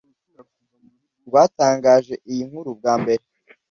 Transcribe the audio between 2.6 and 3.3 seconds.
bwa mbere,